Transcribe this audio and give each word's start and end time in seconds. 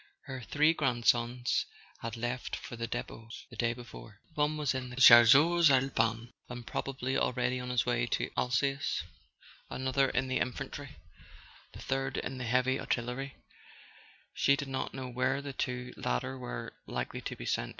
Her 0.21 0.41
three 0.41 0.73
grandsons 0.73 1.67
had 1.99 2.17
left 2.17 2.55
for 2.55 2.75
their 2.75 2.87
depots 2.87 3.45
the 3.51 3.55
day 3.55 3.71
before: 3.73 4.19
one 4.33 4.57
was 4.57 4.73
in 4.73 4.89
the 4.89 4.95
Chas¬ 4.95 5.27
seurs 5.33 5.69
Alpins, 5.69 6.31
and 6.49 6.65
probably 6.65 7.15
already 7.19 7.59
on 7.59 7.69
his 7.69 7.85
way 7.85 8.07
to 8.07 8.31
Al¬ 8.31 8.49
sace, 8.51 9.03
another 9.69 10.09
in 10.09 10.27
the 10.27 10.39
infantry, 10.39 10.95
the 11.73 11.81
third 11.83 12.17
in 12.17 12.39
the 12.39 12.45
heavy 12.45 12.79
artillery; 12.79 13.35
she 14.33 14.55
did 14.55 14.69
not 14.69 14.95
know 14.95 15.07
where 15.07 15.39
the 15.39 15.53
two 15.53 15.93
latter 15.95 16.35
were 16.35 16.73
likely 16.87 17.21
to 17.21 17.35
be 17.35 17.45
sent. 17.45 17.69